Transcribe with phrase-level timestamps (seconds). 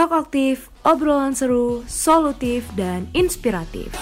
[0.00, 3.92] Talk aktif, obrolan seru, solutif, dan inspiratif.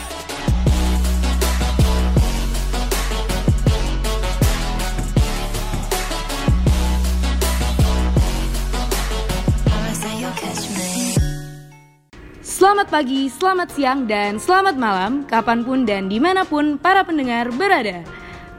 [12.47, 17.51] Selamat pagi, selamat siang, dan selamat malam Kapan pun dan di mana pun para pendengar
[17.51, 18.07] berada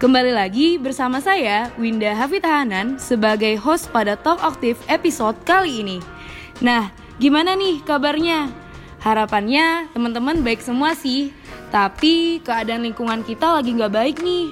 [0.03, 5.97] Kembali lagi bersama saya, Winda Hafid Hanan Sebagai host pada Talk Aktif episode kali ini
[6.59, 8.47] Nah, gimana nih kabarnya?
[9.03, 11.31] Harapannya teman-teman baik semua sih
[11.71, 14.52] Tapi keadaan lingkungan kita lagi nggak baik nih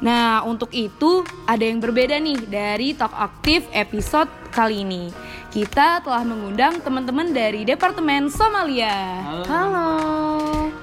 [0.00, 5.12] Nah, untuk itu ada yang berbeda nih dari Talk Aktif episode kali ini.
[5.52, 9.20] Kita telah mengundang teman-teman dari Departemen Somalia.
[9.20, 9.44] Halo.
[9.44, 9.90] Halo.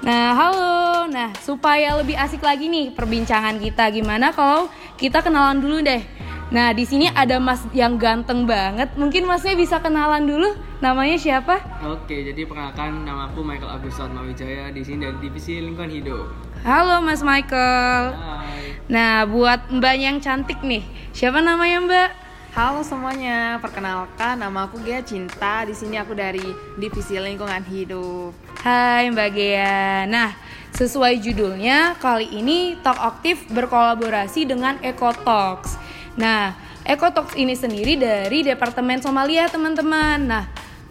[0.06, 0.78] Nah, halo.
[1.10, 6.17] Nah, supaya lebih asik lagi nih perbincangan kita, gimana kalau kita kenalan dulu deh.
[6.48, 8.88] Nah, di sini ada Mas yang ganteng banget.
[8.96, 10.56] Mungkin Masnya bisa kenalan dulu.
[10.80, 11.60] Namanya siapa?
[11.84, 16.24] Oke, jadi perkenalkan nama aku Michael Agus Wijaya di sini dari divisi lingkungan hidup.
[16.64, 18.16] Halo Mas Michael.
[18.16, 18.80] Hai.
[18.88, 20.80] Nah, buat Mbak yang cantik nih,
[21.12, 22.10] siapa namanya Mbak?
[22.56, 25.68] Halo semuanya, perkenalkan nama aku Gia Cinta.
[25.68, 26.42] Di sini aku dari
[26.80, 28.32] Divisi Lingkungan Hidup.
[28.64, 30.08] Hai Mbak Gea.
[30.08, 30.32] Nah,
[30.72, 35.87] sesuai judulnya, kali ini Talk Aktif berkolaborasi dengan Ecotalks.
[36.18, 36.50] Nah,
[36.82, 40.18] Ecotalks ini sendiri dari Departemen Somalia, teman-teman.
[40.18, 40.44] Nah,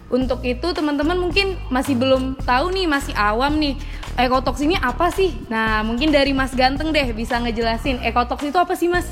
[0.08, 3.76] untuk itu teman-teman mungkin masih belum tahu nih, masih awam nih.
[4.16, 5.36] Ecotalks ini apa sih?
[5.52, 9.04] Nah, mungkin dari Mas Ganteng deh bisa ngejelasin Ecotalks itu apa sih, Mas?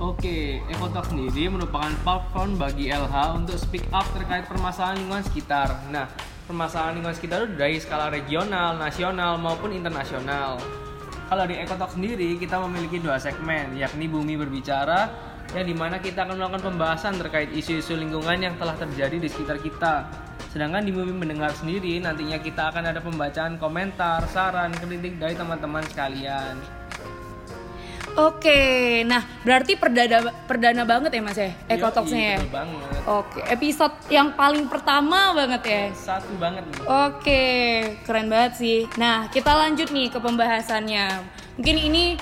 [0.00, 5.76] Oke, Ecotalk sendiri merupakan platform bagi LH untuk speak up terkait permasalahan lingkungan sekitar.
[5.92, 6.08] Nah,
[6.48, 10.56] permasalahan lingkungan sekitar itu dari skala regional, nasional, maupun internasional.
[11.28, 16.26] Kalau di Ecotalk sendiri, kita memiliki dua segmen, yakni Bumi Berbicara, yang di mana kita
[16.26, 20.10] akan melakukan pembahasan terkait isu-isu lingkungan yang telah terjadi di sekitar kita.
[20.50, 25.82] Sedangkan di Bumi Mendengar sendiri, nantinya kita akan ada pembacaan komentar, saran, kritik dari teman-teman
[25.86, 26.58] sekalian.
[28.14, 32.26] Oke, nah berarti perdana perdana banget ya Mas ya, Ecotalksnya ya?
[32.38, 33.00] Yoi, betul banget.
[33.10, 35.82] Oke, episode yang paling pertama banget ya.
[35.98, 36.78] Satu banget nih.
[36.86, 37.42] Oke,
[38.06, 38.78] keren banget sih.
[38.94, 41.06] Nah, kita lanjut nih ke pembahasannya.
[41.58, 42.14] Mungkin ini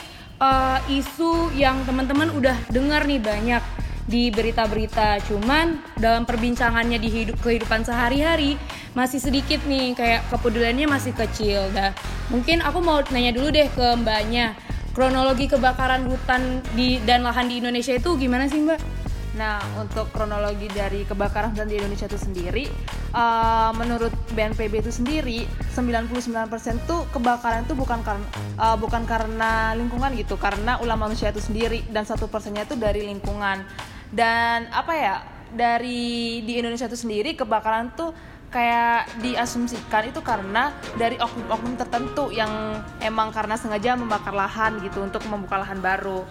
[0.42, 3.62] uh, isu yang teman-teman udah dengar nih banyak
[4.10, 5.22] di berita-berita.
[5.30, 8.58] Cuman dalam perbincangannya di hidup kehidupan sehari-hari
[8.98, 11.70] masih sedikit nih kayak kepeduliannya masih kecil.
[11.70, 11.94] Nah,
[12.28, 14.58] mungkin aku mau nanya dulu deh ke Mbaknya.
[14.92, 18.91] Kronologi kebakaran hutan di dan lahan di Indonesia itu gimana sih, Mbak?
[19.32, 22.68] Nah, untuk kronologi dari kebakaran hutan di Indonesia itu sendiri,
[23.16, 28.26] eh, menurut BNPB itu sendiri, 99% tuh kebakaran itu bukan karena
[28.60, 33.08] eh, bukan karena lingkungan gitu, karena ulah manusia itu sendiri dan satu persennya itu dari
[33.08, 33.64] lingkungan.
[34.12, 35.16] Dan apa ya?
[35.52, 38.16] Dari di Indonesia itu sendiri kebakaran tuh
[38.52, 45.24] kayak diasumsikan itu karena dari oknum-oknum tertentu yang emang karena sengaja membakar lahan gitu untuk
[45.28, 46.24] membuka lahan baru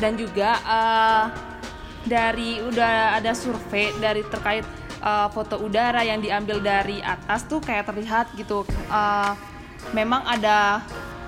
[0.00, 1.24] dan juga eh,
[2.08, 4.64] dari udah ada survei dari terkait
[5.04, 8.64] eh, foto udara yang diambil dari atas tuh kayak terlihat gitu.
[8.88, 9.32] Eh,
[9.94, 10.82] memang ada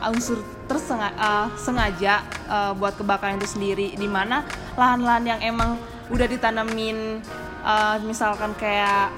[0.09, 3.95] unsur tersengaja sengaja eh, buat kebakaran itu sendiri.
[3.95, 4.43] Di mana
[4.75, 5.77] lahan-lahan yang emang
[6.09, 7.21] udah ditanamin
[7.63, 9.13] eh, misalkan kayak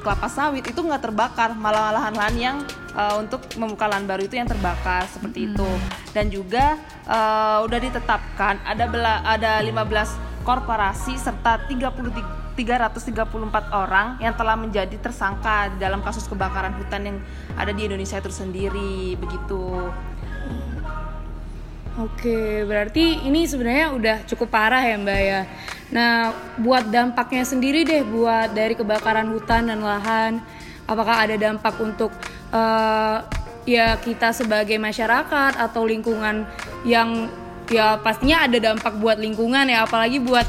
[0.00, 2.56] kelapa sawit itu nggak terbakar malah lahan-lahan yang
[2.96, 5.70] uh, untuk membuka lahan baru itu yang terbakar seperti itu.
[6.10, 14.36] Dan juga uh, udah ditetapkan ada bela, ada 15 korporasi serta 30 334 orang yang
[14.36, 17.18] telah menjadi tersangka dalam kasus kebakaran hutan yang
[17.56, 19.88] ada di Indonesia itu sendiri begitu
[21.98, 25.42] Oke, berarti ini sebenarnya udah cukup parah ya Mbak ya.
[25.90, 30.38] Nah, buat dampaknya sendiri deh buat dari kebakaran hutan dan lahan,
[30.86, 32.14] apakah ada dampak untuk
[32.54, 33.16] eh,
[33.68, 36.48] ya kita sebagai masyarakat atau lingkungan
[36.88, 37.28] yang
[37.70, 40.44] ya pastinya ada dampak buat lingkungan ya, apalagi buat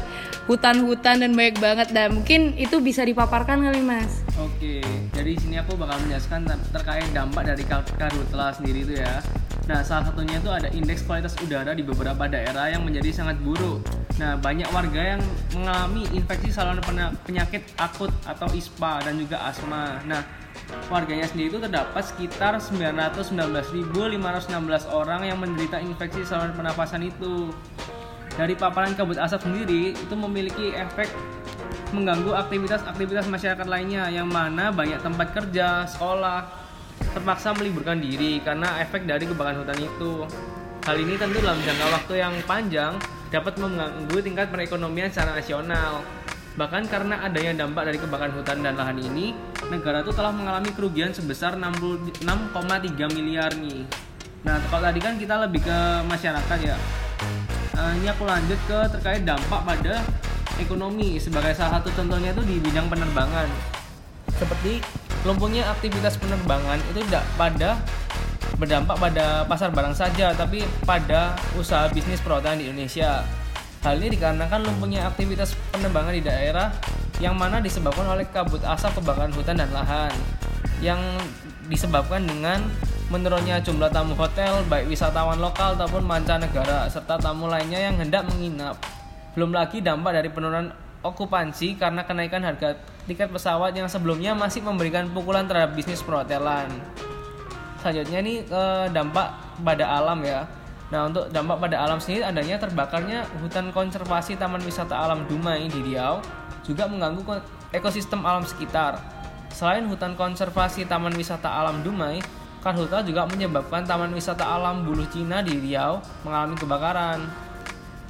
[0.50, 4.26] hutan-hutan dan banyak banget dan mungkin itu bisa dipaparkan kali Mas.
[4.42, 4.82] Oke,
[5.14, 9.22] jadi sini aku bakal menjelaskan ter- terkait dampak dari kar- karhutla sendiri itu ya.
[9.72, 13.80] Nah, salah satunya itu ada indeks kualitas udara di beberapa daerah yang menjadi sangat buruk.
[14.20, 15.24] Nah, banyak warga yang
[15.56, 16.84] mengalami infeksi saluran
[17.24, 20.04] penyakit akut atau ISPA dan juga asma.
[20.04, 20.28] Nah,
[20.92, 24.52] warganya sendiri itu terdapat sekitar 919.516
[24.92, 27.56] orang yang menderita infeksi saluran pernapasan itu.
[28.36, 31.08] Dari paparan kabut asap sendiri itu memiliki efek
[31.96, 36.61] mengganggu aktivitas-aktivitas masyarakat lainnya yang mana banyak tempat kerja, sekolah
[37.10, 40.26] terpaksa meliburkan diri karena efek dari kebakaran hutan itu.
[40.82, 42.94] Hal ini tentu dalam jangka waktu yang panjang
[43.30, 46.02] dapat mengganggu tingkat perekonomian secara nasional.
[46.52, 49.32] Bahkan karena adanya dampak dari kebakaran hutan dan lahan ini,
[49.72, 52.28] negara itu telah mengalami kerugian sebesar 66,3
[53.16, 53.88] miliar nih.
[54.44, 55.78] Nah, kalau tadi kan kita lebih ke
[56.10, 56.76] masyarakat ya.
[57.72, 60.04] Uh, ini aku lanjut ke terkait dampak pada
[60.60, 63.48] ekonomi sebagai salah satu contohnya itu di bidang penerbangan.
[64.36, 64.84] Seperti
[65.22, 67.78] lumpuhnya aktivitas penerbangan itu tidak pada
[68.58, 73.26] berdampak pada pasar barang saja, tapi pada usaha bisnis perhotelan di Indonesia.
[73.82, 76.70] Hal ini dikarenakan lumpuhnya aktivitas penerbangan di daerah
[77.18, 80.14] yang mana disebabkan oleh kabut asap kebakaran hutan dan lahan
[80.82, 81.02] yang
[81.70, 82.62] disebabkan dengan
[83.10, 88.78] menurunnya jumlah tamu hotel baik wisatawan lokal ataupun mancanegara serta tamu lainnya yang hendak menginap.
[89.34, 90.70] Belum lagi dampak dari penurunan
[91.02, 92.78] okupansi karena kenaikan harga
[93.10, 96.70] tiket pesawat yang sebelumnya masih memberikan pukulan terhadap bisnis perhotelan.
[97.82, 100.46] Selanjutnya ini eh, dampak pada alam ya.
[100.92, 105.80] Nah, untuk dampak pada alam sendiri adanya terbakarnya hutan konservasi Taman Wisata Alam Dumai di
[105.88, 106.20] Riau
[106.68, 107.24] juga mengganggu
[107.72, 109.00] ekosistem alam sekitar.
[109.56, 112.20] Selain hutan konservasi Taman Wisata Alam Dumai,
[112.60, 117.20] karhutla juga menyebabkan Taman Wisata Alam Buluh Cina di Riau mengalami kebakaran.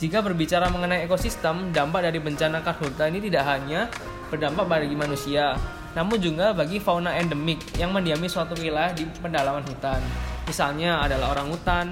[0.01, 3.85] Jika berbicara mengenai ekosistem, dampak dari bencana karhutla ini tidak hanya
[4.31, 5.60] berdampak bagi manusia,
[5.92, 10.00] namun juga bagi fauna endemik yang mendiami suatu wilayah di pedalaman hutan.
[10.48, 11.86] Misalnya adalah orang hutan,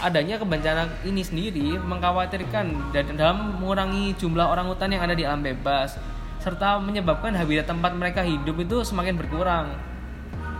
[0.00, 5.44] adanya kebencanaan ini sendiri mengkhawatirkan dan dalam mengurangi jumlah orang hutan yang ada di alam
[5.44, 6.00] bebas
[6.38, 9.74] serta menyebabkan habitat tempat mereka hidup itu semakin berkurang.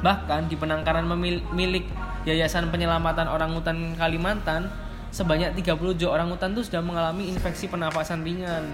[0.02, 1.06] Bahkan di penangkaran
[1.54, 1.86] milik
[2.26, 4.68] Yayasan Penyelamatan Orang Hutan Kalimantan,
[5.14, 8.68] sebanyak 37 orang hutan itu sudah mengalami infeksi pernafasan ringan.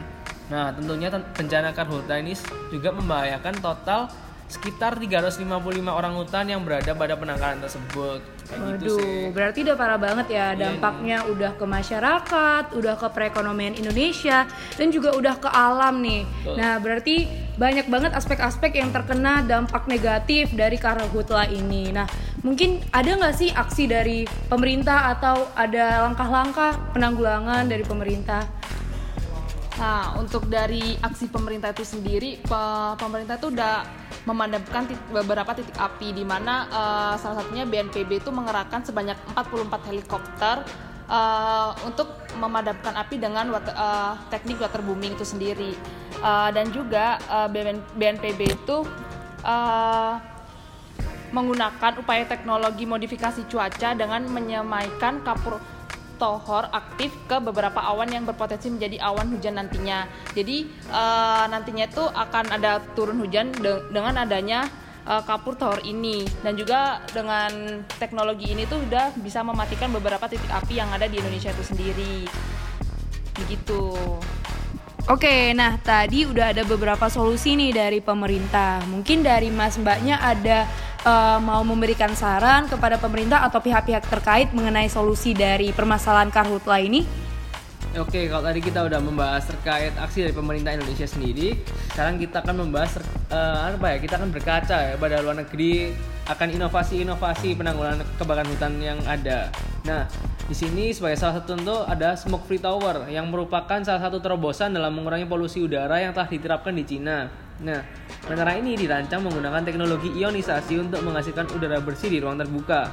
[0.53, 2.37] Nah, tentunya bencana karhutla ini
[2.69, 4.13] juga membahayakan total
[4.45, 5.41] sekitar 355
[5.89, 8.21] orang hutan yang berada pada penangkaran tersebut.
[8.45, 9.23] Kayak gitu Waduh, gitu sih.
[9.33, 11.33] berarti udah parah banget ya iya, dampaknya yeah.
[11.33, 14.45] udah ke masyarakat, udah ke perekonomian Indonesia
[14.77, 16.29] dan juga udah ke alam nih.
[16.29, 16.55] Betul.
[16.61, 17.17] Nah, berarti
[17.57, 21.89] banyak banget aspek-aspek yang terkena dampak negatif dari karhutla ini.
[21.97, 22.05] Nah,
[22.45, 28.45] mungkin ada nggak sih aksi dari pemerintah atau ada langkah-langkah penanggulangan dari pemerintah?
[29.75, 32.39] Nah, untuk dari aksi pemerintah itu sendiri,
[32.95, 33.83] pemerintah itu udah
[34.23, 40.63] memadamkan beberapa titik api di mana uh, salah satunya BNPB itu mengerahkan sebanyak 44 helikopter
[41.11, 45.75] uh, untuk memadamkan api dengan water, uh, teknik waterbooming itu sendiri.
[46.23, 47.51] Uh, dan juga uh,
[47.99, 48.87] BNPB itu
[49.43, 50.15] uh,
[51.35, 55.59] menggunakan upaya teknologi modifikasi cuaca dengan menyemaikan kapur
[56.17, 60.09] tohor aktif ke beberapa awan yang berpotensi menjadi awan hujan nantinya.
[60.33, 64.67] Jadi uh, nantinya itu akan ada turun hujan de dengan adanya
[65.09, 70.51] uh, kapur tohor ini dan juga dengan teknologi ini tuh udah bisa mematikan beberapa titik
[70.51, 72.27] api yang ada di Indonesia itu sendiri.
[73.35, 73.95] Begitu.
[75.05, 78.81] Oke, nah tadi udah ada beberapa solusi nih dari pemerintah.
[78.89, 80.65] Mungkin dari Mas Mbaknya ada
[81.05, 87.05] uh, mau memberikan saran kepada pemerintah atau pihak-pihak terkait mengenai solusi dari permasalahan karhutla ini?
[87.95, 91.55] Oke, kalau tadi kita udah membahas terkait aksi dari pemerintah Indonesia sendiri,
[91.95, 92.99] sekarang kita akan membahas
[93.31, 93.97] uh, apa ya?
[94.03, 95.95] Kita akan berkaca ya pada luar negeri
[96.27, 99.47] akan inovasi-inovasi penanggulangan kebakaran hutan yang ada.
[99.87, 100.11] Nah,
[100.45, 104.77] di sini sebagai salah satu contoh ada smoke free tower yang merupakan salah satu terobosan
[104.77, 107.33] dalam mengurangi polusi udara yang telah diterapkan di Cina.
[107.65, 107.81] Nah,
[108.29, 112.93] menara ini dirancang menggunakan teknologi ionisasi untuk menghasilkan udara bersih di ruang terbuka.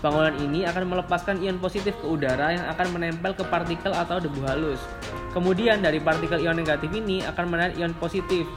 [0.00, 4.40] Bangunan ini akan melepaskan ion positif ke udara yang akan menempel ke partikel atau debu
[4.48, 4.80] halus.
[5.36, 8.48] Kemudian dari partikel ion negatif ini akan menarik ion positif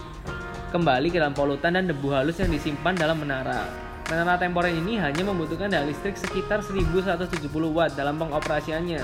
[0.72, 3.91] kembali ke dalam polutan dan debu halus yang disimpan dalam menara.
[4.10, 9.02] Menara temporer ini hanya membutuhkan daya listrik sekitar 1170 watt dalam pengoperasiannya,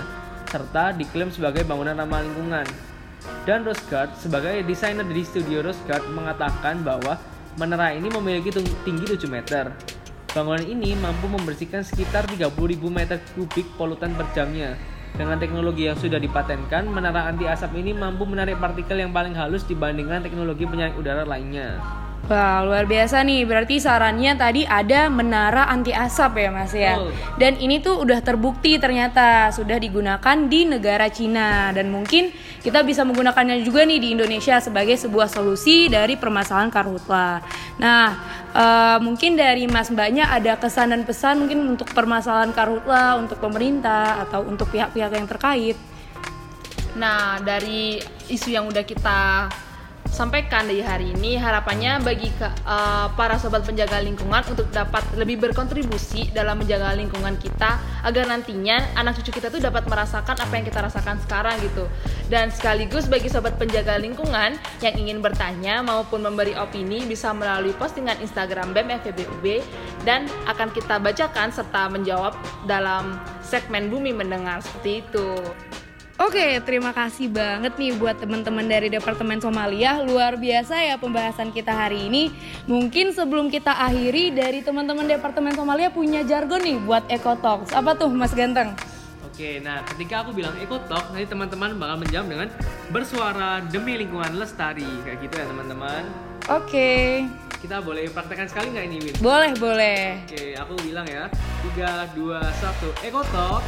[0.48, 2.66] serta diklaim sebagai bangunan ramah lingkungan.
[3.44, 7.20] Dan Rosgard sebagai desainer di studio Rosgard mengatakan bahwa
[7.60, 8.56] menara ini memiliki
[8.88, 9.72] tinggi 7 meter.
[10.32, 12.54] Bangunan ini mampu membersihkan sekitar 30.000
[12.88, 14.78] meter kubik polutan per jamnya.
[15.18, 19.66] Dengan teknologi yang sudah dipatenkan, menara anti asap ini mampu menarik partikel yang paling halus
[19.66, 21.82] dibandingkan teknologi penyaring udara lainnya.
[22.28, 23.48] Wah luar biasa nih.
[23.48, 27.00] Berarti sarannya tadi ada menara anti asap ya mas ya?
[27.00, 27.08] Oh.
[27.40, 31.72] Dan ini tuh udah terbukti ternyata sudah digunakan di negara Cina.
[31.72, 37.40] Dan mungkin kita bisa menggunakannya juga nih di Indonesia sebagai sebuah solusi dari permasalahan karhutla.
[37.80, 38.20] Nah
[38.52, 44.28] uh, mungkin dari mas mbaknya ada kesan dan pesan mungkin untuk permasalahan karhutla untuk pemerintah
[44.28, 45.80] atau untuk pihak-pihak yang terkait?
[47.00, 49.48] Nah dari isu yang udah kita
[50.18, 55.38] sampaikan di hari ini harapannya bagi ke, uh, para sobat penjaga lingkungan untuk dapat lebih
[55.38, 60.66] berkontribusi dalam menjaga lingkungan kita agar nantinya anak cucu kita tuh dapat merasakan apa yang
[60.66, 61.86] kita rasakan sekarang gitu.
[62.34, 68.18] Dan sekaligus bagi sobat penjaga lingkungan yang ingin bertanya maupun memberi opini bisa melalui postingan
[68.18, 69.62] Instagram BEM FEBUB
[70.02, 72.34] dan akan kita bacakan serta menjawab
[72.66, 75.30] dalam segmen Bumi Mendengar seperti itu.
[76.18, 80.02] Oke, terima kasih banget nih buat teman-teman dari Departemen Somalia.
[80.02, 82.34] Luar biasa ya pembahasan kita hari ini.
[82.66, 87.70] Mungkin sebelum kita akhiri dari teman-teman Departemen Somalia punya jargon nih buat Eco Talks.
[87.70, 88.74] Apa tuh Mas Ganteng?
[89.30, 92.50] Oke, nah ketika aku bilang Eco Talk, nanti teman-teman bakal menjawab dengan
[92.90, 94.90] bersuara demi lingkungan lestari.
[95.06, 96.02] Kayak gitu ya teman-teman.
[96.50, 97.30] Oke.
[97.62, 99.14] Kita boleh praktekkan sekali nggak ini, Win?
[99.22, 100.26] Boleh, boleh.
[100.26, 101.30] Oke, aku bilang ya.
[101.78, 103.62] 3, 2, 1, Eco Talk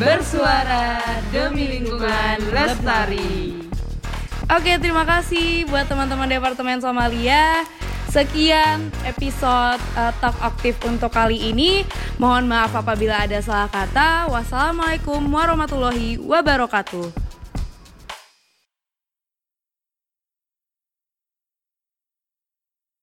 [0.00, 3.56] bersuara demi lingkungan lestari.
[4.52, 7.64] Oke, terima kasih buat teman-teman Departemen Somalia.
[8.12, 11.88] Sekian episode uh, Talk Aktif untuk kali ini.
[12.20, 14.28] Mohon maaf apabila ada salah kata.
[14.28, 17.21] Wassalamualaikum warahmatullahi wabarakatuh.